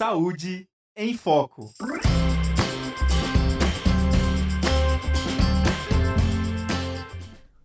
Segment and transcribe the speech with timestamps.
[0.00, 0.66] Saúde
[0.96, 1.74] em Foco.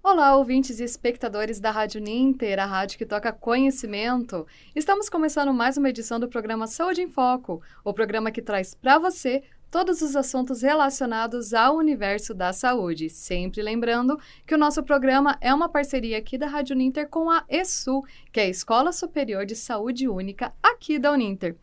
[0.04, 4.46] Olá, ouvintes e espectadores da Rádio Ninter, a rádio que toca conhecimento.
[4.76, 8.99] Estamos começando mais uma edição do programa Saúde em Foco, o programa que traz para
[8.99, 9.41] você
[9.71, 13.09] todos os assuntos relacionados ao universo da saúde.
[13.09, 17.45] Sempre lembrando que o nosso programa é uma parceria aqui da Rádio Ninter com a
[17.47, 21.55] ESU, que é a Escola Superior de Saúde Única aqui da Uninter.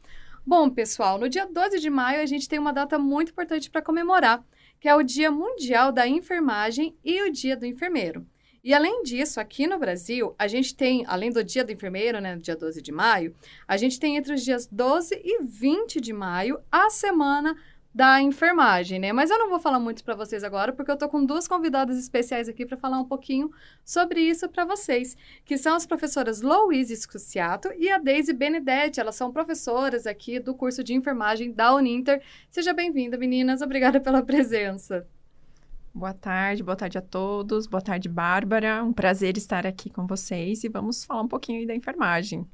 [0.45, 3.81] Bom, pessoal, no dia 12 de maio a gente tem uma data muito importante para
[3.81, 4.45] comemorar,
[4.81, 8.27] que é o Dia Mundial da Enfermagem e o Dia do Enfermeiro.
[8.64, 12.36] E além disso, aqui no Brasil, a gente tem, além do Dia do Enfermeiro, né,
[12.36, 13.33] dia 12 de maio,
[13.69, 17.57] a gente tem entre os dias 12 e 20 de maio a Semana
[17.95, 19.13] da enfermagem, né?
[19.13, 21.99] Mas eu não vou falar muito para vocês agora, porque eu tô com duas convidadas
[21.99, 23.50] especiais aqui para falar um pouquinho
[23.85, 28.99] sobre isso para vocês, que são as professoras Louise Scusiato e a Daisy Benedetti.
[28.99, 32.23] Elas são professoras aqui do curso de enfermagem da Uninter.
[32.50, 33.61] Seja bem-vinda, meninas.
[33.61, 35.06] Obrigada pela presença.
[35.94, 37.66] Boa tarde, boa tarde a todos.
[37.66, 38.83] Boa tarde, Bárbara.
[38.83, 42.47] Um prazer estar aqui com vocês e vamos falar um pouquinho da enfermagem.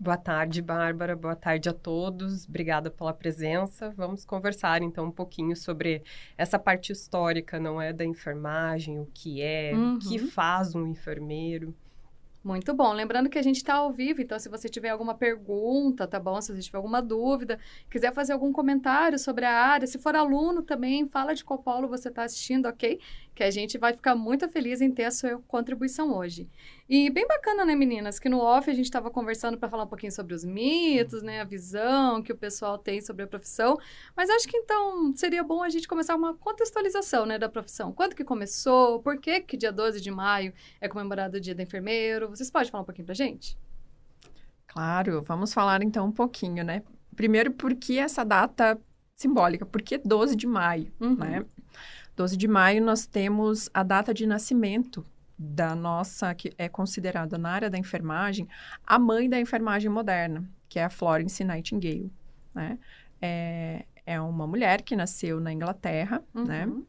[0.00, 1.16] Boa tarde, Bárbara.
[1.16, 2.46] Boa tarde a todos.
[2.48, 3.90] Obrigada pela presença.
[3.96, 6.04] Vamos conversar então um pouquinho sobre
[6.36, 9.96] essa parte histórica, não é, da enfermagem, o que é, uhum.
[9.96, 11.74] o que faz um enfermeiro.
[12.44, 12.92] Muito bom.
[12.92, 16.40] Lembrando que a gente está ao vivo, então se você tiver alguma pergunta, tá bom?
[16.40, 17.58] Se você tiver alguma dúvida,
[17.90, 21.88] quiser fazer algum comentário sobre a área, se for aluno também, fala de qual polo
[21.88, 23.00] você está assistindo, ok?
[23.38, 26.48] Que a gente vai ficar muito feliz em ter a sua contribuição hoje.
[26.88, 28.18] E bem bacana, né, meninas?
[28.18, 31.40] Que no off a gente estava conversando para falar um pouquinho sobre os mitos, né?
[31.40, 33.78] A visão que o pessoal tem sobre a profissão.
[34.16, 37.92] Mas acho que então seria bom a gente começar uma contextualização, né, da profissão.
[37.92, 39.00] Quando que começou?
[39.02, 42.28] Por que que dia 12 de maio é comemorado o dia do enfermeiro?
[42.30, 43.56] Vocês podem falar um pouquinho pra gente?
[44.66, 46.82] Claro, vamos falar então um pouquinho, né?
[47.14, 48.76] Primeiro, por que essa data
[49.14, 49.64] simbólica?
[49.64, 51.14] Por que 12 de maio, uhum.
[51.14, 51.44] né?
[52.18, 55.06] 12 de maio nós temos a data de nascimento
[55.38, 58.48] da nossa, que é considerada na área da enfermagem,
[58.84, 62.12] a mãe da enfermagem moderna, que é a Florence Nightingale,
[62.52, 62.76] né?
[63.22, 66.66] É, é uma mulher que nasceu na Inglaterra, né?
[66.66, 66.78] uhum.
[66.78, 66.82] né?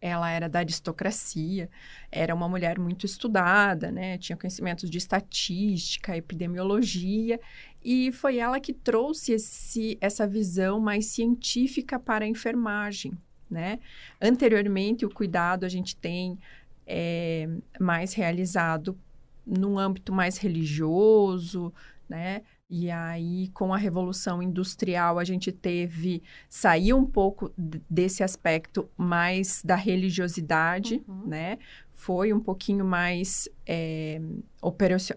[0.00, 1.70] Ela era da aristocracia,
[2.10, 4.18] era uma mulher muito estudada, né?
[4.18, 7.38] Tinha conhecimentos de estatística, epidemiologia,
[7.80, 13.16] e foi ela que trouxe esse, essa visão mais científica para a enfermagem,
[13.50, 13.78] né?
[14.20, 16.38] Anteriormente, o cuidado a gente tem
[16.86, 17.48] é,
[17.80, 18.98] mais realizado
[19.46, 21.72] num âmbito mais religioso,
[22.08, 22.42] né?
[22.70, 26.22] E aí, com a Revolução Industrial, a gente teve...
[26.50, 31.26] Saiu um pouco desse aspecto mais da religiosidade, uhum.
[31.26, 31.58] né?
[31.94, 34.20] Foi um pouquinho mais é,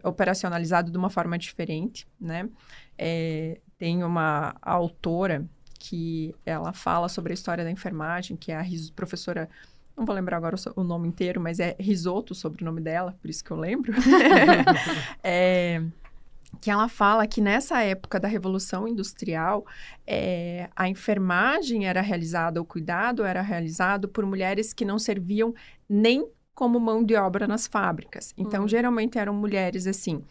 [0.03, 2.50] operacionalizado de uma forma diferente, né?
[2.97, 5.46] É, tem uma autora
[5.81, 8.66] que ela fala sobre a história da enfermagem, que é a
[8.96, 9.50] professora
[9.97, 13.30] não vou lembrar agora o, nome inteiro, mas é Risoto sobre o nome dela, por
[13.30, 13.94] isso que eu lembro.
[15.24, 15.84] é,
[16.62, 19.66] que ela fala que nessa época da Revolução Industrial,
[20.08, 25.53] é, a enfermagem era realizada, o cuidado era realizado por mulheres que não serviam
[25.90, 28.34] nem como mão de obra nas fábricas.
[28.38, 28.68] Então, uhum.
[28.68, 30.24] geralmente eram mulheres assim.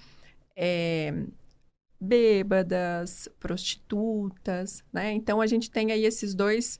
[0.57, 1.13] É,
[2.01, 5.13] bêbadas, prostitutas, né?
[5.13, 6.79] Então a gente tem aí esses dois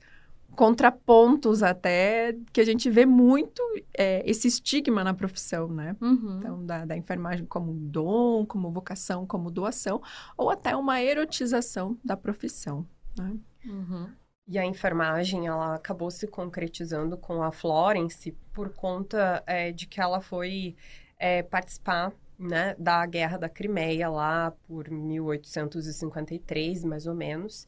[0.55, 3.61] contrapontos até que a gente vê muito
[3.97, 5.95] é, esse estigma na profissão, né?
[6.01, 6.37] Uhum.
[6.39, 10.01] Então, da, da, enfermagem como dom, como vocação, como doação,
[10.37, 12.85] ou até uma erotização da profissão,
[13.17, 13.37] né?
[13.65, 14.09] Uhum.
[14.47, 20.01] E a enfermagem, ela acabou se concretizando com a Florence por conta é, de que
[20.01, 20.75] ela foi
[21.17, 27.67] é, participar né, da Guerra da Crimeia lá por 1853, mais ou menos,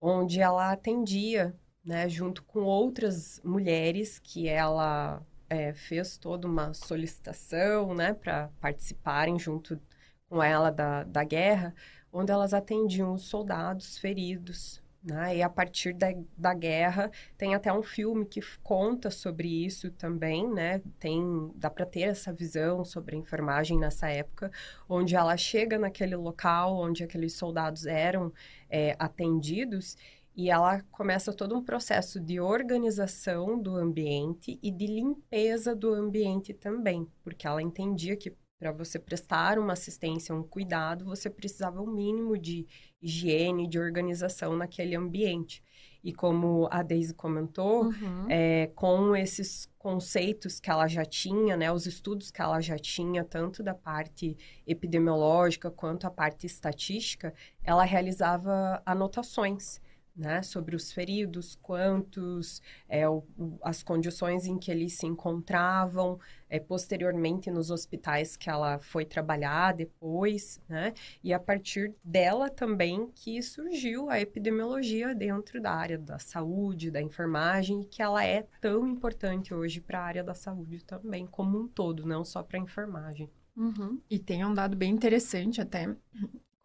[0.00, 1.54] onde ela atendia
[1.84, 9.38] né, junto com outras mulheres que ela é, fez toda uma solicitação, né, para participarem
[9.38, 9.80] junto
[10.28, 11.74] com ela da, da guerra,
[12.12, 15.36] onde elas atendiam os soldados feridos, né?
[15.36, 20.50] E a partir da, da guerra tem até um filme que conta sobre isso também,
[20.52, 20.82] né?
[20.98, 24.50] Tem dá para ter essa visão sobre a enfermagem nessa época,
[24.88, 28.32] onde ela chega naquele local onde aqueles soldados eram
[28.68, 29.96] é, atendidos
[30.36, 36.52] e ela começa todo um processo de organização do ambiente e de limpeza do ambiente
[36.52, 41.92] também, porque ela entendia que para você prestar uma assistência, um cuidado, você precisava um
[41.92, 42.66] mínimo de
[43.02, 45.62] higiene, de organização naquele ambiente.
[46.02, 48.26] E como a Daisy comentou, uhum.
[48.30, 53.24] é, com esses conceitos que ela já tinha, né, os estudos que ela já tinha,
[53.24, 54.36] tanto da parte
[54.66, 59.80] epidemiológica quanto a parte estatística, ela realizava anotações
[60.16, 63.22] né, sobre os feridos, quantos, é, o,
[63.62, 66.18] as condições em que eles se encontravam,
[66.48, 73.10] é, posteriormente nos hospitais que ela foi trabalhar depois, né, e a partir dela também
[73.14, 78.86] que surgiu a epidemiologia dentro da área da saúde, da enfermagem, que ela é tão
[78.88, 82.62] importante hoje para a área da saúde também, como um todo, não só para a
[82.62, 83.30] enfermagem.
[83.56, 84.00] Uhum.
[84.10, 85.96] E tem um dado bem interessante até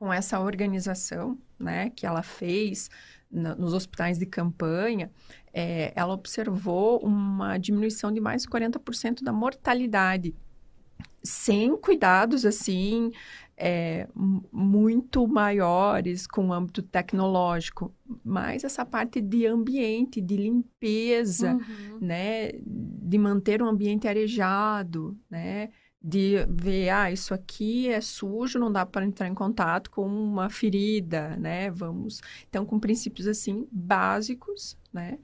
[0.02, 2.90] com essa organização, né, que ela fez
[3.32, 5.12] na, nos hospitais de campanha,
[5.54, 10.34] é, ela observou uma diminuição de mais de 40% da mortalidade,
[11.24, 13.12] sem cuidados, assim,
[13.56, 14.08] é,
[14.52, 17.94] muito maiores com o âmbito tecnológico,
[18.26, 22.00] mas essa parte de ambiente, de limpeza, uhum.
[22.02, 25.70] né, de manter o ambiente arejado, né,
[26.04, 30.50] de ver, ah, isso aqui é sujo, não dá para entrar em contato com uma
[30.50, 31.70] ferida, né?
[31.70, 32.22] Vamos.
[32.50, 35.20] Então, com princípios assim básicos, né?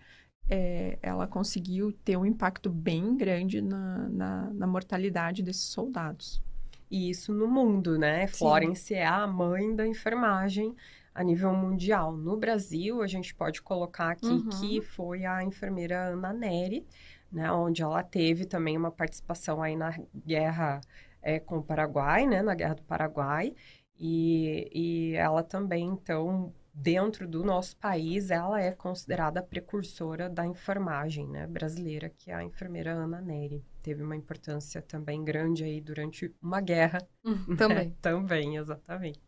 [0.50, 6.42] É, ela conseguiu ter um impacto bem grande na, na, na, mortalidade desses soldados.
[6.90, 8.28] E isso no mundo, né?
[8.28, 8.38] Sim.
[8.38, 10.74] Florence é a mãe da enfermagem
[11.14, 12.16] a nível mundial.
[12.16, 14.50] No Brasil, a gente pode colocar aqui uhum.
[14.50, 16.86] que foi a enfermeira Ana Neri,
[17.32, 20.82] né, onde ela teve também uma participação aí na guerra
[21.22, 23.54] é, com o Paraguai, né, na guerra do Paraguai,
[24.00, 30.46] e, e ela também, então, dentro do nosso país, ela é considerada a precursora da
[30.46, 33.66] enfermagem né, brasileira, que é a enfermeira Ana Neri.
[33.82, 37.00] Teve uma importância também grande aí durante uma guerra.
[37.26, 37.88] Hum, também.
[37.90, 37.96] Né?
[38.02, 39.27] também, exatamente.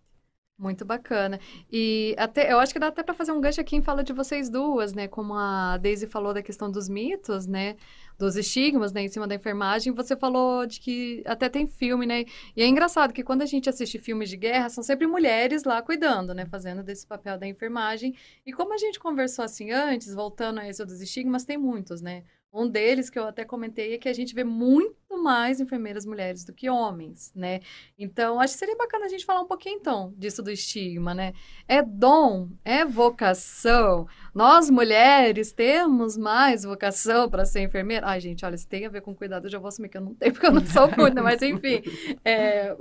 [0.59, 1.39] Muito bacana.
[1.71, 4.11] E até, eu acho que dá até para fazer um gancho aqui em fala de
[4.11, 5.07] vocês duas, né?
[5.07, 7.77] Como a Daisy falou da questão dos mitos, né?
[8.17, 9.03] Dos estigmas, né?
[9.03, 9.93] Em cima da enfermagem.
[9.93, 12.25] Você falou de que até tem filme, né?
[12.57, 15.81] E é engraçado que quando a gente assiste filmes de guerra, são sempre mulheres lá
[15.81, 16.45] cuidando, né?
[16.45, 18.13] Fazendo desse papel da enfermagem.
[18.45, 22.25] E como a gente conversou assim antes, voltando a esse dos estigmas, tem muitos, né?
[22.51, 26.43] Um deles que eu até comentei é que a gente vê muito mais enfermeiras mulheres
[26.43, 27.59] do que homens, né?
[27.97, 31.33] Então, acho que seria bacana a gente falar um pouquinho, então, disso do estigma, né?
[31.67, 34.07] É dom, é vocação.
[34.33, 38.07] Nós, mulheres, temos mais vocação para ser enfermeira?
[38.07, 40.01] Ai, gente, olha, se tem a ver com cuidado, eu já vou assumir que eu
[40.01, 41.83] não tenho, porque eu não sou muito, mas enfim.
[42.25, 42.75] É,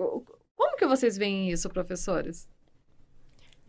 [0.57, 2.49] como que vocês veem isso, professores?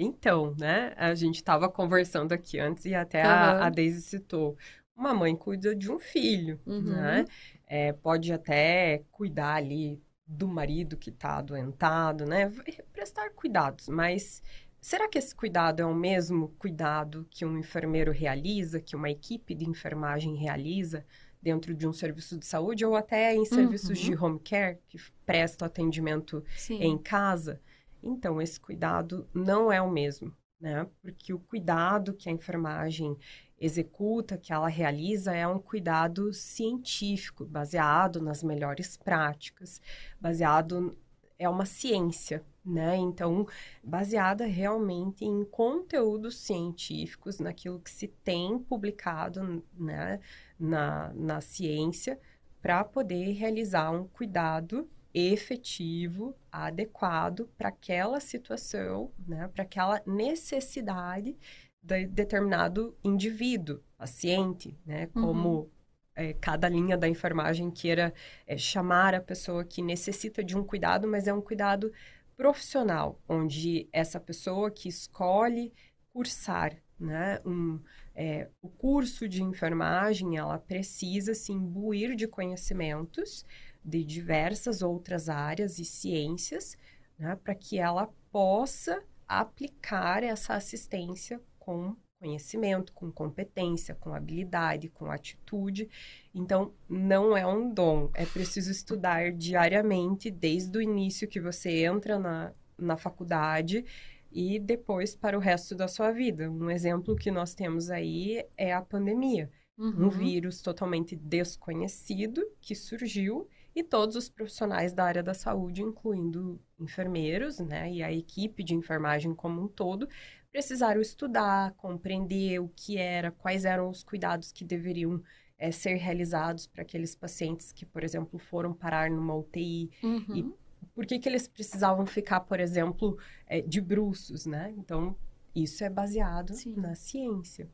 [0.02, 3.30] Então, né, a gente estava conversando aqui antes e até uhum.
[3.30, 4.56] a, a Daisy citou
[5.00, 6.82] uma mãe cuida de um filho, uhum.
[6.82, 7.26] né?
[7.66, 12.52] É, pode até cuidar ali do marido que está adoentado, né?
[12.92, 14.44] Prestar cuidados, mas
[14.82, 19.56] será que esse cuidado é o mesmo cuidado que um enfermeiro realiza, que uma equipe
[19.56, 21.06] de enfermagem realiza
[21.42, 24.06] dentro de um serviço de saúde ou até em serviços uhum.
[24.06, 26.84] de home care que prestam atendimento Sim.
[26.84, 27.62] em casa?
[28.04, 30.86] Então, esse cuidado não é o mesmo, né?
[31.02, 33.18] Porque o cuidado que a enfermagem
[33.60, 39.82] executa, que ela realiza, é um cuidado científico, baseado nas melhores práticas,
[40.20, 40.98] baseado
[41.38, 42.98] é uma ciência, né?
[42.98, 43.48] Então,
[43.82, 50.20] baseada realmente em conteúdos científicos, naquilo que se tem publicado, né,
[50.60, 52.20] na, na ciência,
[52.62, 61.36] para poder realizar um cuidado efetivo, adequado para aquela situação, né, para aquela necessidade
[61.82, 65.08] de determinado indivíduo, paciente, né?
[65.08, 65.70] Como uhum.
[66.16, 68.14] é, cada linha da enfermagem queira
[68.46, 71.92] é, chamar a pessoa que necessita de um cuidado, mas é um cuidado
[72.36, 75.74] profissional, onde essa pessoa que escolhe
[76.14, 77.80] cursar né, um,
[78.14, 83.46] é, o curso de enfermagem, ela precisa se imbuir de conhecimentos
[83.84, 86.78] de diversas outras áreas e ciências,
[87.18, 95.12] né, para que ela possa aplicar essa assistência com conhecimento, com competência, com habilidade, com
[95.12, 95.88] atitude.
[96.34, 102.18] Então, não é um dom, é preciso estudar diariamente, desde o início que você entra
[102.18, 103.86] na, na faculdade
[104.32, 106.50] e depois para o resto da sua vida.
[106.50, 109.52] Um exemplo que nós temos aí é a pandemia.
[109.78, 110.08] Uhum.
[110.08, 116.60] Um vírus totalmente desconhecido que surgiu e todos os profissionais da área da saúde, incluindo
[116.80, 120.08] enfermeiros, né, e a equipe de enfermagem como um todo,
[120.52, 125.22] precisaram estudar, compreender o que era, quais eram os cuidados que deveriam
[125.58, 130.36] é, ser realizados para aqueles pacientes que, por exemplo, foram parar numa UTI uhum.
[130.36, 130.54] e
[130.96, 134.74] por que, que eles precisavam ficar, por exemplo, é, de bruços, né?
[134.78, 135.16] Então,
[135.54, 136.76] isso é baseado Sim.
[136.76, 137.70] na ciência.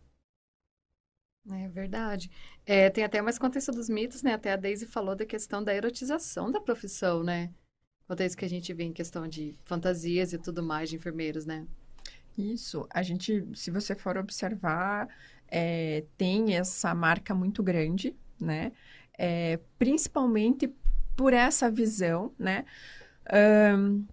[1.52, 2.32] É verdade.
[2.66, 4.34] É, tem até mais contexto dos mitos, né?
[4.34, 7.54] Até a Daisy falou da questão da erotização da profissão, né?
[8.08, 11.68] Contexto que a gente vê em questão de fantasias e tudo mais de enfermeiros, né?
[12.38, 12.88] Isso.
[12.90, 15.08] A gente, se você for observar,
[15.48, 18.72] é, tem essa marca muito grande, né?
[19.18, 20.74] É, principalmente
[21.16, 22.66] por essa visão, né?
[23.78, 24.06] Um,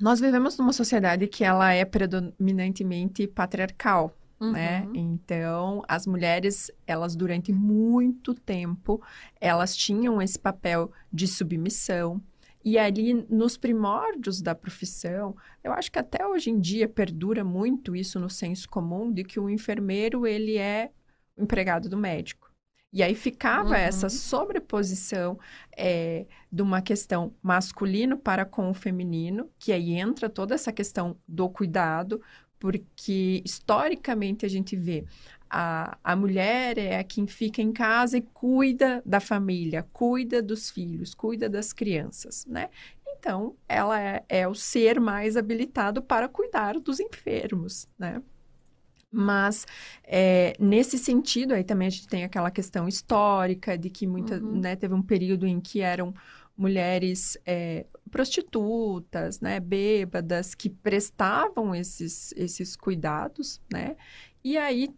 [0.00, 4.46] nós vivemos numa sociedade que ela é predominantemente patriarcal, né?
[4.46, 4.52] uhum.
[4.52, 4.88] né?
[4.94, 9.02] Então, as mulheres, elas durante muito tempo,
[9.40, 12.20] elas tinham esse papel de submissão.
[12.64, 17.94] E ali, nos primórdios da profissão, eu acho que até hoje em dia perdura muito
[17.94, 20.90] isso no senso comum de que o enfermeiro, ele é
[21.36, 22.48] o empregado do médico.
[22.92, 23.74] E aí ficava uhum.
[23.74, 25.38] essa sobreposição
[25.76, 31.16] é, de uma questão masculino para com o feminino, que aí entra toda essa questão
[31.28, 32.20] do cuidado,
[32.58, 35.04] porque historicamente a gente vê
[35.50, 40.70] a, a mulher é a quem fica em casa e cuida da família, cuida dos
[40.70, 42.68] filhos, cuida das crianças, né?
[43.18, 48.22] Então, ela é, é o ser mais habilitado para cuidar dos enfermos, né?
[49.10, 49.66] Mas,
[50.04, 54.60] é, nesse sentido, aí também a gente tem aquela questão histórica de que muita, uhum.
[54.60, 56.14] né, teve um período em que eram
[56.56, 63.96] mulheres é, prostitutas, né, bêbadas, que prestavam esses, esses cuidados, né?
[64.44, 64.92] E aí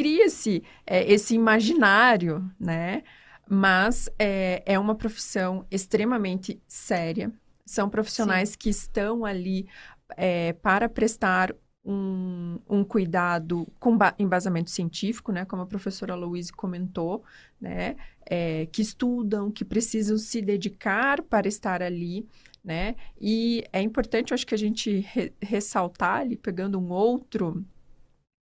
[0.00, 3.02] cria-se é, esse imaginário, né?
[3.46, 7.30] Mas é, é uma profissão extremamente séria.
[7.66, 8.56] São profissionais Sim.
[8.58, 9.68] que estão ali
[10.16, 11.54] é, para prestar
[11.84, 17.22] um, um cuidado com embasamento científico, né, como a professora Louise comentou,
[17.60, 22.26] né, é, que estudam, que precisam se dedicar para estar ali,
[22.62, 27.64] né, e é importante, eu acho que a gente re ressaltar ali, pegando um outro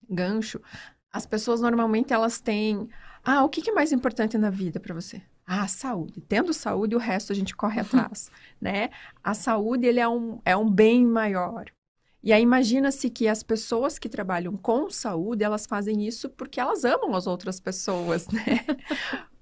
[0.09, 0.61] gancho,
[1.13, 2.89] as pessoas normalmente elas têm,
[3.25, 5.23] ah, o que, que é mais importante na vida para você?
[5.47, 6.21] Ah, saúde.
[6.29, 8.91] Tendo saúde, o resto a gente corre atrás, né?
[9.25, 11.71] A saúde, ele é um, é um bem maior,
[12.23, 16.85] e aí imagina-se que as pessoas que trabalham com saúde, elas fazem isso porque elas
[16.85, 18.65] amam as outras pessoas, né?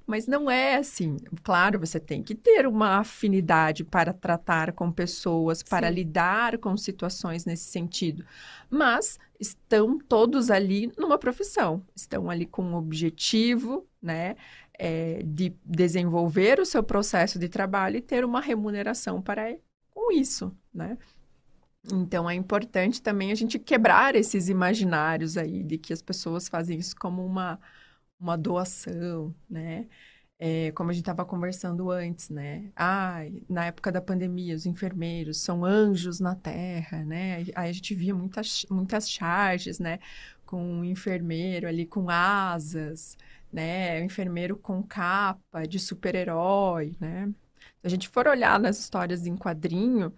[0.06, 1.16] Mas não é assim.
[1.42, 5.94] Claro, você tem que ter uma afinidade para tratar com pessoas, para Sim.
[5.94, 8.24] lidar com situações nesse sentido.
[8.70, 14.36] Mas estão todos ali numa profissão, estão ali com um objetivo, né?
[14.78, 19.56] É, de desenvolver o seu processo de trabalho e ter uma remuneração para
[19.90, 20.98] com isso, né?
[21.92, 26.78] Então é importante também a gente quebrar esses imaginários aí de que as pessoas fazem
[26.78, 27.60] isso como uma,
[28.18, 29.88] uma doação, né?
[30.38, 32.70] É, como a gente estava conversando antes, né?
[32.76, 37.36] Ah, na época da pandemia, os enfermeiros são anjos na terra, né?
[37.56, 39.98] Aí a gente via muitas, muitas charges, né?
[40.44, 43.16] Com um enfermeiro ali com asas,
[43.52, 44.00] né?
[44.00, 47.28] O enfermeiro com capa de super-herói, né?
[47.80, 50.08] Se a gente for olhar nas histórias em quadrinho,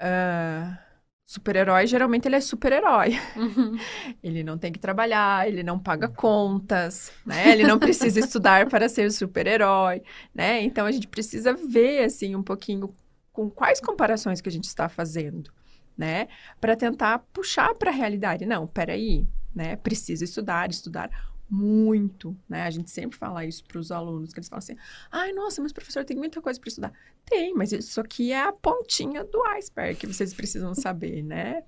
[0.00, 0.91] uh,
[1.32, 3.18] super-herói, geralmente ele é super-herói.
[3.36, 3.76] Uhum.
[4.22, 7.50] Ele não tem que trabalhar, ele não paga contas, né?
[7.52, 10.02] Ele não precisa estudar para ser super-herói,
[10.34, 10.62] né?
[10.62, 12.94] Então a gente precisa ver assim um pouquinho
[13.32, 15.50] com quais comparações que a gente está fazendo,
[15.96, 16.28] né?
[16.60, 18.44] Para tentar puxar para a realidade.
[18.44, 19.76] Não, peraí, né?
[19.76, 21.10] Precisa estudar, estudar
[21.52, 22.62] muito, né?
[22.62, 24.76] A gente sempre fala isso para os alunos, que eles falam assim,
[25.10, 26.92] ai, nossa, mas professor, tem muita coisa para estudar.
[27.26, 31.62] Tem, mas isso aqui é a pontinha do iceberg que vocês precisam saber, né?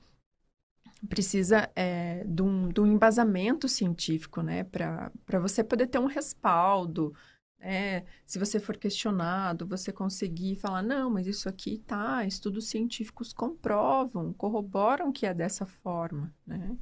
[1.06, 4.64] Precisa é, de, um, de um embasamento científico, né?
[4.64, 7.14] Para você poder ter um respaldo,
[7.58, 8.04] né?
[8.24, 14.32] Se você for questionado, você conseguir falar, não, mas isso aqui tá, estudos científicos comprovam,
[14.32, 16.74] corroboram que é dessa forma, né?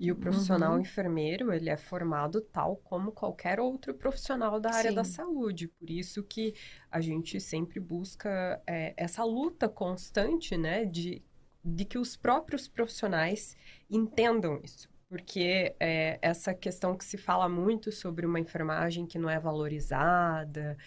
[0.00, 0.80] E o profissional uhum.
[0.80, 4.96] enfermeiro, ele é formado tal como qualquer outro profissional da área Sim.
[4.96, 5.68] da saúde.
[5.68, 6.54] Por isso que
[6.90, 11.22] a gente sempre busca é, essa luta constante, né, de,
[11.62, 13.54] de que os próprios profissionais
[13.90, 14.88] entendam isso.
[15.06, 20.78] Porque é, essa questão que se fala muito sobre uma enfermagem que não é valorizada,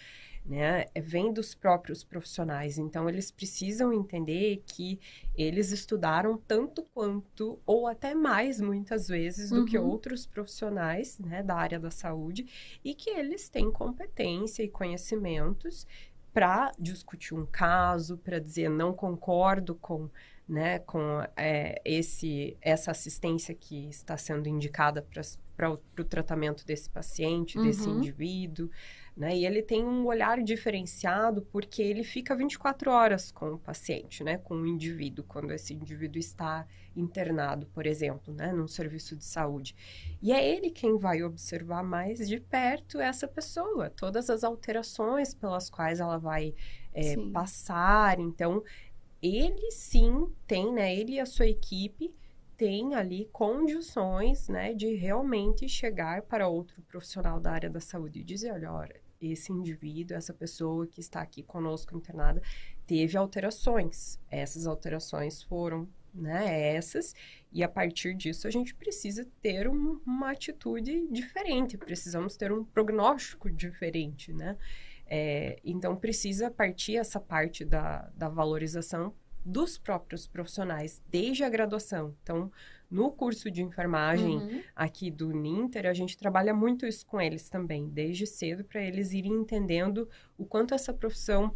[0.44, 2.76] né, é, vem dos próprios profissionais.
[2.76, 5.00] Então, eles precisam entender que
[5.34, 9.64] eles estudaram tanto quanto, ou até mais, muitas vezes, do uhum.
[9.64, 15.86] que outros profissionais né, da área da saúde, e que eles têm competência e conhecimentos
[16.32, 20.10] para discutir um caso, para dizer não concordo com
[20.46, 25.06] né, com é, esse, essa assistência que está sendo indicada
[25.56, 27.64] para o tratamento desse paciente, uhum.
[27.64, 28.68] desse indivíduo
[29.16, 29.36] né?
[29.36, 34.38] E ele tem um olhar diferenciado porque ele fica 24 horas com o paciente, né?
[34.38, 36.66] Com o indivíduo, quando esse indivíduo está
[36.96, 38.52] internado, por exemplo, né?
[38.52, 39.76] Num serviço de saúde.
[40.20, 45.70] E é ele quem vai observar mais de perto essa pessoa, todas as alterações pelas
[45.70, 46.54] quais ela vai
[46.92, 48.18] é, passar.
[48.18, 48.64] Então,
[49.22, 50.94] ele sim tem, né?
[50.94, 52.12] Ele e a sua equipe
[52.56, 58.24] tem ali condições, né, de realmente chegar para outro profissional da área da saúde e
[58.24, 62.42] dizer, olha, olha, esse indivíduo, essa pessoa que está aqui conosco internada,
[62.86, 64.18] teve alterações.
[64.30, 67.14] Essas alterações foram, né, essas,
[67.52, 72.64] e a partir disso a gente precisa ter um, uma atitude diferente, precisamos ter um
[72.64, 74.56] prognóstico diferente, né?
[75.06, 79.14] É, então precisa partir essa parte da, da valorização
[79.44, 82.16] dos próprios profissionais, desde a graduação.
[82.22, 82.50] Então,
[82.90, 84.62] no curso de enfermagem uhum.
[84.74, 89.12] aqui do Ninter, a gente trabalha muito isso com eles também, desde cedo, para eles
[89.12, 91.54] irem entendendo o quanto essa profissão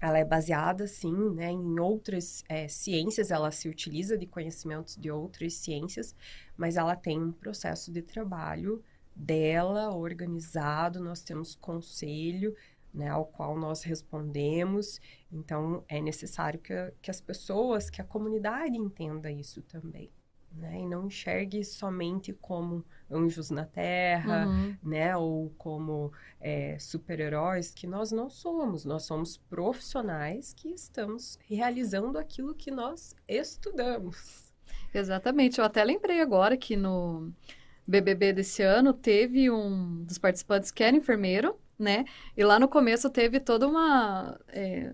[0.00, 5.10] ela é baseada, sim, né, em outras é, ciências, ela se utiliza de conhecimentos de
[5.10, 6.14] outras ciências,
[6.56, 8.82] mas ela tem um processo de trabalho
[9.14, 12.56] dela organizado, nós temos conselho,
[12.94, 15.00] né, ao qual nós respondemos.
[15.30, 20.10] Então, é necessário que, que as pessoas, que a comunidade entenda isso também.
[20.52, 20.80] Né?
[20.80, 24.76] E não enxergue somente como anjos na terra, uhum.
[24.82, 25.16] né?
[25.16, 28.84] Ou como é, super-heróis, que nós não somos.
[28.84, 34.52] Nós somos profissionais que estamos realizando aquilo que nós estudamos.
[34.92, 35.58] Exatamente.
[35.58, 37.32] Eu até lembrei agora que no
[37.86, 42.04] BBB desse ano teve um dos participantes que era enfermeiro, né?
[42.36, 44.38] E lá no começo teve toda uma.
[44.48, 44.92] É,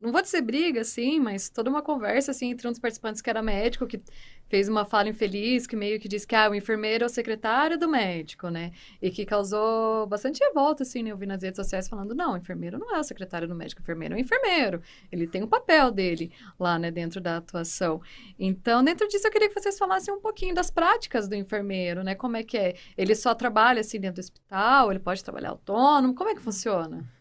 [0.00, 3.28] não vou dizer briga, assim, mas toda uma conversa, assim, entre um dos participantes que
[3.28, 4.00] era médico, que
[4.48, 7.78] fez uma fala infeliz, que meio que disse que, ah, o enfermeiro é o secretário
[7.78, 8.72] do médico, né?
[9.00, 11.12] E que causou bastante revolta, assim, né?
[11.12, 13.82] Eu vi nas redes sociais falando, não, o enfermeiro não é o secretário do médico,
[13.82, 14.82] o enfermeiro é o enfermeiro.
[15.12, 18.00] Ele tem o papel dele lá, né, dentro da atuação.
[18.38, 22.14] Então, dentro disso, eu queria que vocês falassem um pouquinho das práticas do enfermeiro, né?
[22.14, 22.74] Como é que é?
[22.96, 24.90] Ele só trabalha, assim, dentro do hospital?
[24.90, 26.14] Ele pode trabalhar autônomo?
[26.14, 27.19] Como é que funciona?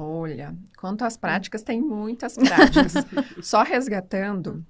[0.00, 2.94] Olha, quanto às práticas, tem muitas práticas.
[3.42, 4.64] Só resgatando,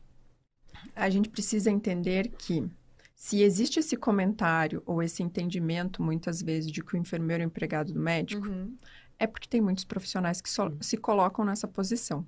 [0.97, 2.67] a gente precisa entender que
[3.15, 7.93] se existe esse comentário ou esse entendimento, muitas vezes, de que o enfermeiro é empregado
[7.93, 8.75] do médico, uhum.
[9.19, 12.25] é porque tem muitos profissionais que só, se colocam nessa posição,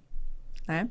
[0.69, 0.87] né?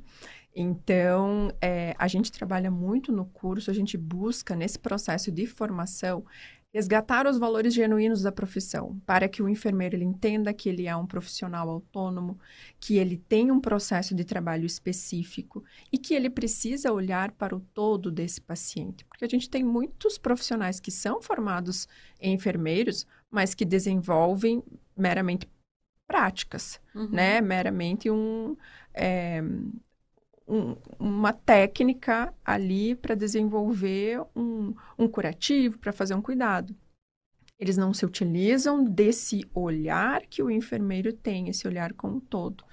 [0.56, 6.26] Então, é, a gente trabalha muito no curso, a gente busca, nesse processo de formação,
[6.74, 10.96] resgatar os valores genuínos da profissão, para que o enfermeiro ele entenda que ele é
[10.96, 12.40] um profissional autônomo,
[12.80, 17.60] que ele tem um processo de trabalho específico e que ele precisa olhar para o
[17.60, 21.88] todo desse paciente, porque a gente tem muitos profissionais que são formados
[22.22, 24.64] em enfermeiros, mas que desenvolvem
[24.96, 25.50] meramente
[26.08, 27.10] práticas, uhum.
[27.10, 27.40] né?
[27.42, 28.56] Meramente um
[28.94, 29.42] é,
[30.50, 36.76] um, uma técnica ali para desenvolver um, um curativo, para fazer um cuidado.
[37.60, 42.64] Eles não se utilizam desse olhar que o enfermeiro tem, esse olhar como um todo,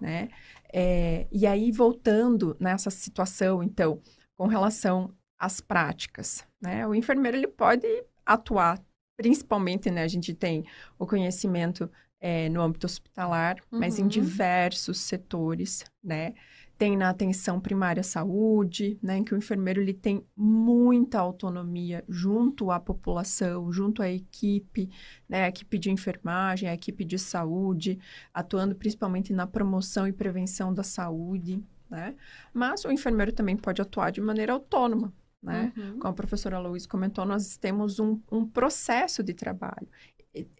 [0.00, 0.28] né?
[0.72, 4.00] É, e aí, voltando nessa situação, então,
[4.36, 6.86] com relação às práticas, né?
[6.86, 7.86] O enfermeiro, ele pode
[8.24, 8.80] atuar,
[9.16, 10.02] principalmente, né?
[10.02, 10.64] A gente tem
[10.98, 13.80] o conhecimento é, no âmbito hospitalar, uhum.
[13.80, 14.08] mas em uhum.
[14.08, 16.34] diversos setores, né?
[16.78, 22.04] Tem na atenção primária à saúde, né, em que o enfermeiro ele tem muita autonomia
[22.08, 24.90] junto à população, junto à equipe,
[25.28, 27.98] né, a equipe de enfermagem, a equipe de saúde,
[28.32, 32.14] atuando principalmente na promoção e prevenção da saúde, né?
[32.52, 35.12] Mas o enfermeiro também pode atuar de maneira autônoma,
[35.42, 35.72] né?
[35.76, 35.98] Uhum.
[35.98, 39.88] Como a professora Luiz comentou, nós temos um, um processo de trabalho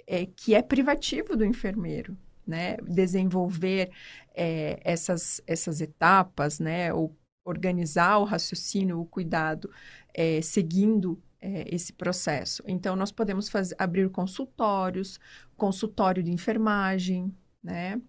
[0.06, 2.76] é, que é privativo do enfermeiro, né?
[2.78, 3.90] Desenvolver
[4.34, 6.92] é, essas, essas etapas, né?
[6.92, 9.70] Ou organizar o raciocínio, o cuidado,
[10.12, 12.62] é, seguindo é, esse processo.
[12.66, 15.20] Então, nós podemos fazer, abrir consultórios,
[15.56, 17.32] consultório de enfermagem,
[17.62, 18.00] né?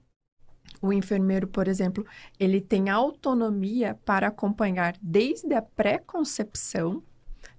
[0.82, 2.06] O enfermeiro, por exemplo,
[2.40, 7.04] ele tem autonomia para acompanhar desde a pré-concepção,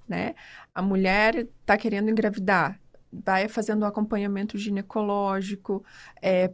[0.07, 0.35] né?
[0.75, 2.81] A mulher está querendo engravidar,
[3.13, 5.85] vai fazendo acompanhamento ginecológico,
[6.23, 6.53] é,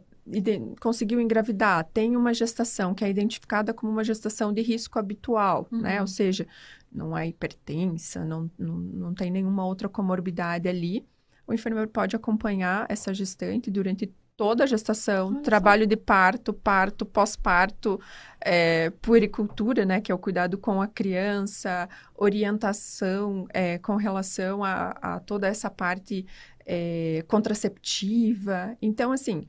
[0.79, 5.77] conseguiu engravidar, tem uma gestação que é identificada como uma gestação de risco habitual, né?
[5.77, 5.83] uhum.
[5.83, 6.01] né?
[6.01, 6.47] Ou seja,
[6.91, 11.05] não é hipertensa, não, não, não tem nenhuma outra comorbidade ali.
[11.47, 17.99] O enfermeiro pode acompanhar essa gestante durante toda a gestação, trabalho de parto, parto, pós-parto,
[18.41, 24.89] é, puericultura, né, que é o cuidado com a criança, orientação é, com relação a,
[25.01, 26.25] a, toda essa parte
[26.65, 28.75] é, contraceptiva.
[28.81, 29.47] Então, assim,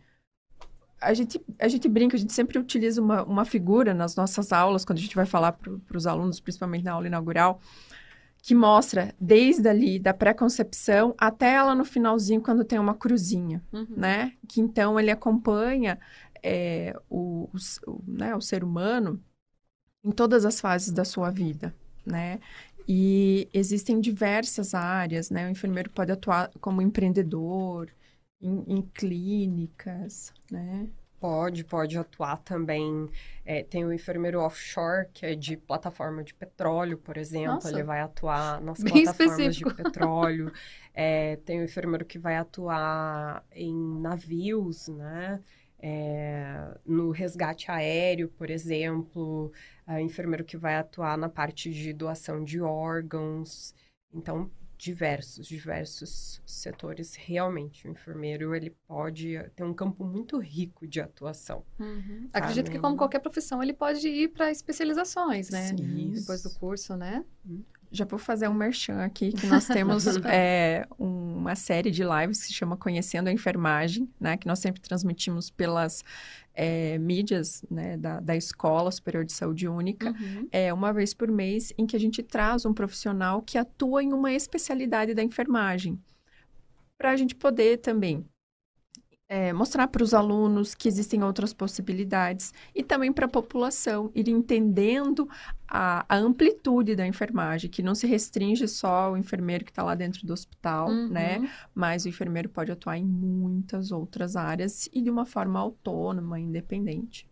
[1.00, 4.84] a gente, a gente brinca, a gente sempre utiliza uma, uma figura nas nossas aulas,
[4.84, 7.60] quando a gente vai falar para os alunos, principalmente na aula inaugural,
[8.42, 13.86] que mostra desde ali da pré-concepção até ela no finalzinho quando tem uma cruzinha, uhum.
[13.90, 14.32] né?
[14.48, 15.98] Que então ele acompanha
[16.42, 17.50] é, o,
[17.86, 19.20] o, né, o ser humano
[20.04, 22.38] em todas as fases da sua vida, né?
[22.88, 25.46] E existem diversas áreas, né?
[25.46, 27.88] O enfermeiro pode atuar como empreendedor,
[28.40, 30.88] em, em clínicas, né?
[31.18, 33.08] Pode, pode atuar também.
[33.44, 37.54] É, tem o enfermeiro offshore, que é de plataforma de petróleo, por exemplo.
[37.54, 37.70] Nossa.
[37.70, 39.70] Ele vai atuar nas plataformas específico.
[39.70, 40.52] de petróleo.
[40.92, 45.42] É, tem o enfermeiro que vai atuar em navios, né?
[45.78, 49.50] É, no resgate aéreo, por exemplo.
[49.88, 53.74] O enfermeiro que vai atuar na parte de doação de órgãos.
[54.12, 57.14] Então, diversos, diversos setores.
[57.14, 61.64] Realmente, o enfermeiro ele pode ter um campo muito rico de atuação.
[61.78, 62.28] Uhum.
[62.32, 65.68] Acredito que, como qualquer profissão, ele pode ir para especializações, né?
[65.68, 66.12] Sim.
[66.14, 67.24] Depois do curso, né?
[67.44, 67.64] Uhum.
[67.90, 72.48] Já vou fazer um merchan aqui, que nós temos é, uma série de lives que
[72.48, 74.36] se chama Conhecendo a Enfermagem, né?
[74.36, 76.04] Que nós sempre transmitimos pelas
[76.56, 80.48] é, mídias né, da, da Escola Superior de Saúde Única, uhum.
[80.50, 84.12] é uma vez por mês, em que a gente traz um profissional que atua em
[84.12, 86.00] uma especialidade da enfermagem,
[86.98, 88.26] para a gente poder também
[89.28, 94.28] é, mostrar para os alunos que existem outras possibilidades e também para a população ir
[94.28, 95.28] entendendo
[95.66, 99.94] a, a, amplitude da enfermagem, que não se restringe só ao enfermeiro que está lá
[99.94, 101.08] dentro do hospital, uhum.
[101.08, 101.50] né?
[101.74, 107.28] Mas o enfermeiro pode atuar em muitas outras áreas e de uma forma autônoma, independente.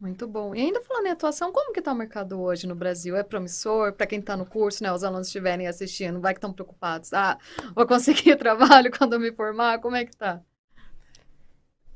[0.00, 0.54] Muito bom.
[0.54, 3.16] E ainda falando em atuação, como que está o mercado hoje no Brasil?
[3.16, 3.92] É promissor?
[3.94, 4.92] Para quem está no curso, né?
[4.92, 7.14] Os alunos estiverem assistindo, vai que estão preocupados.
[7.14, 7.38] Ah,
[7.74, 9.78] vou conseguir trabalho quando eu me formar?
[9.78, 10.42] Como é que está?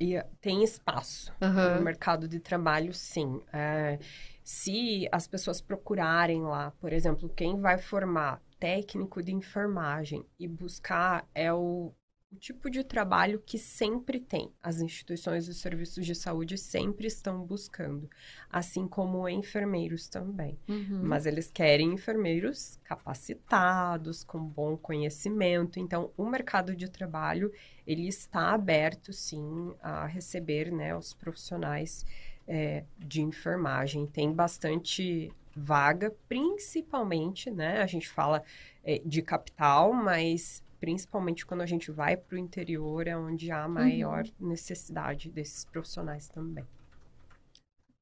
[0.01, 1.77] E tem espaço uhum.
[1.77, 3.43] no mercado de trabalho, sim.
[3.53, 3.99] É,
[4.43, 11.27] se as pessoas procurarem lá, por exemplo, quem vai formar técnico de enfermagem e buscar
[11.35, 11.93] é o
[12.33, 14.53] o tipo de trabalho que sempre tem.
[14.63, 18.09] As instituições e os serviços de saúde sempre estão buscando,
[18.49, 20.57] assim como enfermeiros também.
[20.69, 21.01] Uhum.
[21.03, 25.81] Mas eles querem enfermeiros capacitados, com bom conhecimento.
[25.81, 27.53] Então, o mercado de trabalho
[27.85, 32.07] ele está aberto, sim, a receber né, os profissionais
[32.47, 34.07] é, de enfermagem.
[34.07, 37.83] Tem bastante vaga, principalmente, né?
[37.83, 38.43] A gente fala
[38.85, 43.69] é, de capital, mas principalmente quando a gente vai para o interior, é onde há
[43.69, 44.49] maior uhum.
[44.49, 46.65] necessidade desses profissionais também.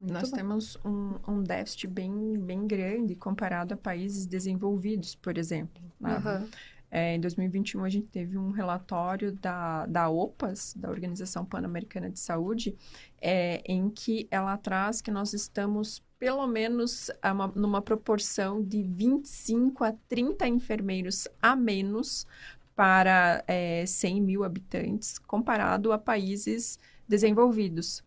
[0.01, 0.37] Muito Nós bom.
[0.37, 5.83] temos um, um, déficit bem, bem grande comparado a países desenvolvidos, por exemplo.
[6.01, 6.17] Né?
[6.17, 6.49] Uhum.
[6.91, 12.19] É, em 2021, a gente teve um relatório da, da OPAS, da Organização Pan-Americana de
[12.19, 12.77] Saúde,
[13.21, 19.85] é, em que ela traz que nós estamos pelo menos uma, numa proporção de 25
[19.85, 22.27] a 30 enfermeiros a menos
[22.79, 28.05] para é, 100 mil habitantes, comparado a países desenvolvidos.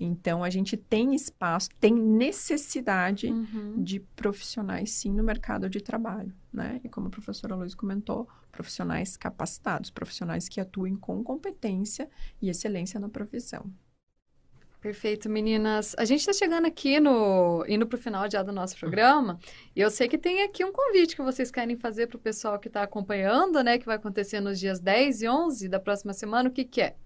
[0.00, 3.82] Então, a gente tem espaço, tem necessidade uhum.
[3.84, 6.80] de profissionais, sim, no mercado de trabalho, né?
[6.82, 12.08] E como a professora Luiz comentou, profissionais capacitados, profissionais que atuem com competência
[12.40, 13.70] e excelência na profissão.
[14.84, 15.94] Perfeito, meninas.
[15.96, 19.38] A gente está chegando aqui no indo para o final já do nosso programa
[19.74, 22.58] e eu sei que tem aqui um convite que vocês querem fazer para o pessoal
[22.58, 23.78] que está acompanhando, né?
[23.78, 26.50] Que vai acontecer nos dias 10 e 11 da próxima semana.
[26.50, 26.96] O que, que é?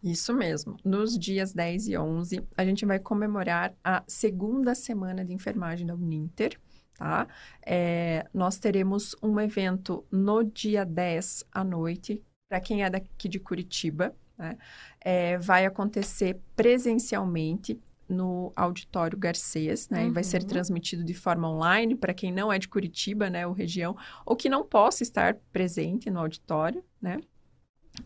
[0.00, 0.76] Isso mesmo.
[0.84, 5.96] Nos dias 10 e 11, a gente vai comemorar a segunda semana de enfermagem da
[5.96, 6.56] Uninter,
[6.96, 7.26] tá?
[7.66, 13.40] É, nós teremos um evento no dia 10 à noite, para quem é daqui de
[13.40, 14.56] Curitiba, né?
[15.00, 20.02] É, vai acontecer presencialmente no Auditório Garcês, né?
[20.02, 20.08] Uhum.
[20.08, 20.48] E vai ser uhum.
[20.48, 24.48] transmitido de forma online para quem não é de Curitiba, né, ou região, ou que
[24.48, 27.18] não possa estar presente no auditório, né?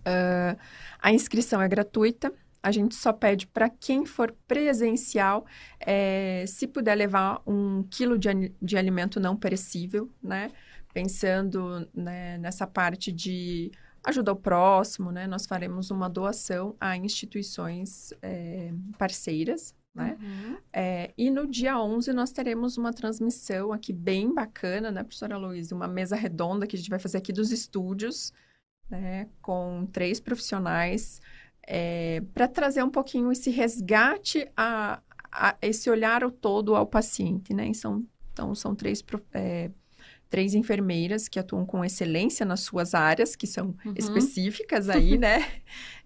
[0.01, 0.59] Uh,
[0.99, 2.33] a inscrição é gratuita.
[2.63, 5.47] A gente só pede para quem for presencial,
[5.79, 10.51] é, se puder levar um quilo de, de alimento não perecível, né?
[10.93, 13.71] Pensando né, nessa parte de
[14.07, 15.27] ajuda ao próximo, né?
[15.27, 20.17] Nós faremos uma doação a instituições é, parceiras, né?
[20.21, 20.57] Uhum.
[20.73, 25.75] É, e no dia 11 nós teremos uma transmissão aqui bem bacana, né, professora Luísa?
[25.75, 28.33] Uma mesa redonda que a gente vai fazer aqui dos estúdios,
[28.89, 29.29] né?
[29.43, 31.21] Com três profissionais
[31.67, 37.73] é, para trazer um pouquinho esse resgate a, a, esse olhar todo ao paciente, né?
[37.75, 39.71] São, então, são três, é,
[40.37, 43.95] três enfermeiras que atuam com excelência nas suas áreas, que são uhum.
[43.97, 45.39] específicas aí, né?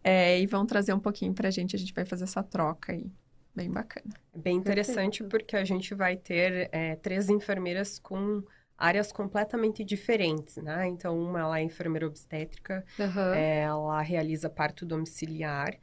[0.05, 2.93] É, e vão trazer um pouquinho para a gente, a gente vai fazer essa troca
[2.93, 3.11] aí.
[3.53, 4.15] Bem bacana.
[4.33, 5.31] Bem interessante, Perfeito.
[5.31, 8.45] porque a gente vai ter é, três enfermeiras com
[8.79, 10.87] áreas completamente diferentes, né?
[10.87, 13.35] Então, uma ela é enfermeira obstétrica, uhum.
[13.35, 15.75] é, ela realiza parto domiciliar.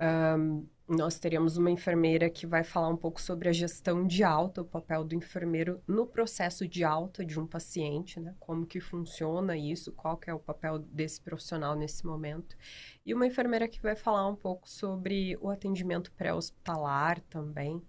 [0.00, 4.60] Um, nós teremos uma enfermeira que vai falar um pouco sobre a gestão de alta,
[4.60, 8.34] o papel do enfermeiro no processo de alta de um paciente, né?
[8.40, 12.56] Como que funciona isso, qual que é o papel desse profissional nesse momento.
[13.06, 17.80] E uma enfermeira que vai falar um pouco sobre o atendimento pré-hospitalar também,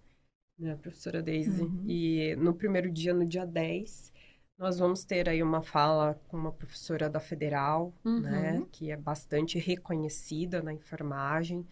[0.60, 1.64] né, professora Daisy?
[1.64, 1.84] Uhum.
[1.88, 4.14] E no primeiro dia, no dia 10,
[4.60, 8.22] nós vamos ter aí uma fala com uma professora da Federal, né, uhum.
[8.22, 11.66] né, que é bastante reconhecida na enfermagem,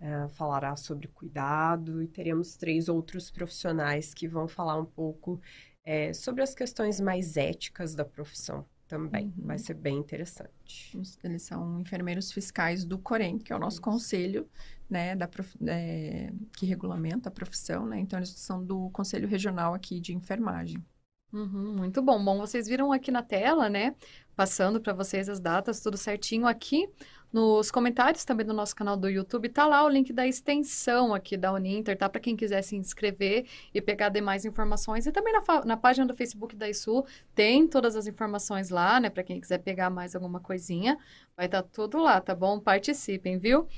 [0.00, 5.40] é, falará sobre cuidado e teremos três outros profissionais que vão falar um pouco
[5.84, 9.32] é, sobre as questões mais éticas da profissão também.
[9.36, 9.46] Uhum.
[9.46, 10.98] Vai ser bem interessante.
[11.22, 13.82] Eles são enfermeiros fiscais do Corém, que é o nosso Isso.
[13.82, 14.48] conselho,
[14.88, 15.56] né, da prof...
[15.66, 17.98] é, que regulamenta a profissão, né?
[17.98, 20.84] Então, eles são do Conselho Regional aqui de Enfermagem.
[21.32, 22.24] Uhum, muito bom.
[22.24, 23.94] Bom, vocês viram aqui na tela, né?
[24.34, 26.88] Passando para vocês as datas, tudo certinho aqui.
[27.32, 31.36] Nos comentários também do nosso canal do YouTube, tá lá o link da extensão aqui
[31.36, 32.08] da Uninter, tá?
[32.08, 35.06] Para quem quiser se inscrever e pegar demais informações.
[35.06, 39.10] E também na, na página do Facebook da ISU tem todas as informações lá, né?
[39.10, 40.96] Para quem quiser pegar mais alguma coisinha,
[41.36, 42.60] vai estar tá tudo lá, tá bom?
[42.60, 43.68] Participem, viu?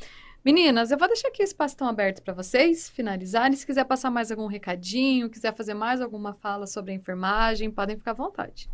[0.44, 3.56] Meninas, eu vou deixar aqui o espaço tão aberto para vocês finalizarem.
[3.56, 7.96] Se quiser passar mais algum recadinho, quiser fazer mais alguma fala sobre a enfermagem, podem
[7.96, 8.70] ficar à vontade.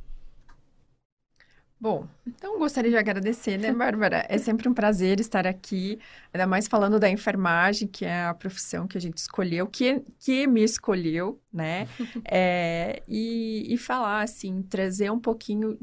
[1.81, 4.25] Bom, então gostaria de agradecer, né, Bárbara?
[4.31, 5.99] É sempre um prazer estar aqui,
[6.33, 10.47] ainda mais falando da enfermagem, que é a profissão que a gente escolheu, que, que
[10.47, 11.87] me escolheu, né?
[12.27, 15.79] É, e, e falar, assim, trazer um pouquinho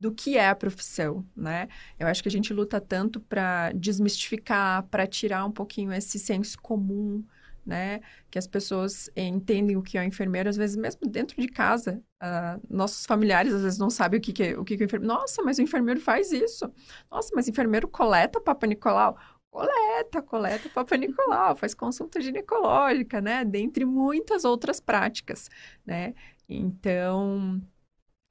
[0.00, 1.68] do que é a profissão, né?
[1.98, 6.58] Eu acho que a gente luta tanto para desmistificar, para tirar um pouquinho esse senso
[6.60, 7.22] comum,
[7.64, 8.00] né?
[8.30, 12.02] Que as pessoas entendem o que é o enfermeiro, às vezes mesmo dentro de casa,
[12.22, 14.86] uh, nossos familiares às vezes não sabem o que, que é o que, que é
[14.86, 15.14] o enfermeiro.
[15.14, 16.72] Nossa, mas o enfermeiro faz isso.
[17.10, 19.18] Nossa, mas o enfermeiro coleta Papa Nicolau.
[19.50, 23.44] Coleta, coleta Papa Nicolau, faz consulta ginecológica, né?
[23.44, 25.50] Dentre muitas outras práticas,
[25.84, 26.14] né?
[26.48, 27.60] Então,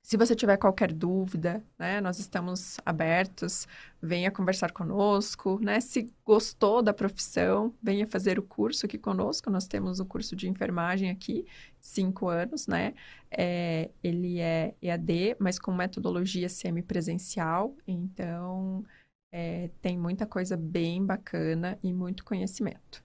[0.09, 3.67] se você tiver qualquer dúvida, né, nós estamos abertos,
[4.01, 5.79] venha conversar conosco, né?
[5.79, 9.51] Se gostou da profissão, venha fazer o curso aqui conosco.
[9.51, 11.45] Nós temos o curso de enfermagem aqui,
[11.79, 12.95] cinco anos, né?
[13.29, 18.83] É, ele é EAD, mas com metodologia semipresencial, então
[19.31, 23.03] é, tem muita coisa bem bacana e muito conhecimento.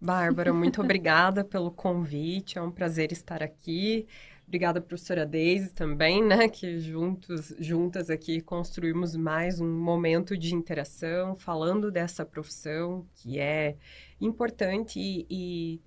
[0.00, 4.06] Bárbara, muito obrigada pelo convite, é um prazer estar aqui.
[4.48, 6.48] Obrigada, professora Deise, também, né?
[6.48, 13.76] Que juntos, juntas aqui construímos mais um momento de interação, falando dessa profissão que é
[14.18, 15.82] importante e, e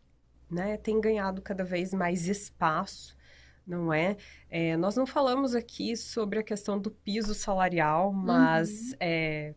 [0.47, 3.17] né, tem ganhado cada vez mais espaço,
[3.65, 4.15] não é?
[4.47, 4.77] é?
[4.77, 8.97] Nós não falamos aqui sobre a questão do piso salarial, mas uhum.
[8.99, 9.55] é,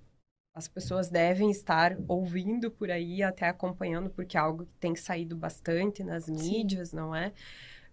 [0.54, 5.36] as pessoas devem estar ouvindo por aí, até acompanhando, porque é algo que tem saído
[5.36, 6.96] bastante nas mídias, Sim.
[6.96, 7.34] não é?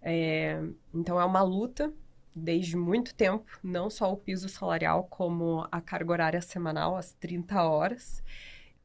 [0.02, 0.60] É,
[0.92, 1.92] então, é uma luta
[2.34, 7.62] desde muito tempo, não só o piso salarial, como a carga horária semanal, as 30
[7.62, 8.22] horas.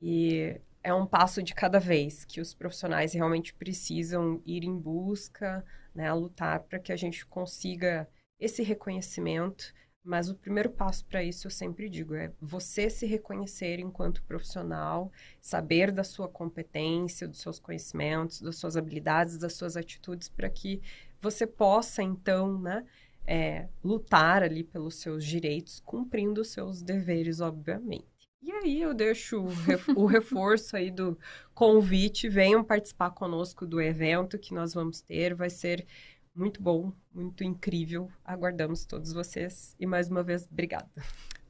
[0.01, 5.65] E é um passo de cada vez que os profissionais realmente precisam ir em busca,
[5.93, 8.08] né, lutar para que a gente consiga
[8.39, 9.73] esse reconhecimento.
[10.03, 15.12] Mas o primeiro passo para isso, eu sempre digo, é você se reconhecer enquanto profissional,
[15.41, 20.82] saber da sua competência, dos seus conhecimentos, das suas habilidades, das suas atitudes, para que
[21.19, 22.86] você possa, então, né,
[23.25, 28.06] é, lutar ali pelos seus direitos, cumprindo os seus deveres, obviamente.
[28.41, 29.43] E aí eu deixo
[29.95, 31.17] o reforço aí do
[31.53, 35.86] convite, venham participar conosco do evento que nós vamos ter, vai ser
[36.34, 38.10] muito bom, muito incrível.
[38.23, 40.88] Aguardamos todos vocês e mais uma vez, obrigada.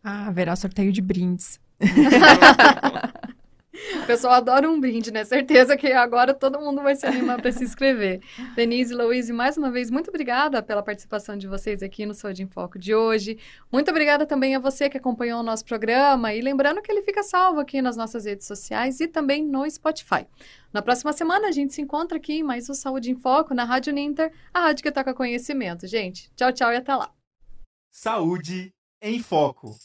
[0.03, 1.59] Ah, haverá sorteio de brindes.
[4.07, 5.25] O pessoal adora um brinde, né?
[5.25, 8.21] Certeza que agora todo mundo vai se animar para se inscrever.
[8.55, 12.41] Denise e Louise, mais uma vez, muito obrigada pela participação de vocês aqui no Saúde
[12.41, 13.37] em Foco de hoje.
[13.69, 16.33] Muito obrigada também a você que acompanhou o nosso programa.
[16.33, 20.25] E lembrando que ele fica salvo aqui nas nossas redes sociais e também no Spotify.
[20.71, 23.65] Na próxima semana a gente se encontra aqui em mais o Saúde em Foco na
[23.65, 25.85] Rádio Ninter, a rádio que toca conhecimento.
[25.85, 27.11] Gente, tchau, tchau e até lá.
[27.91, 29.75] Saúde em Foco.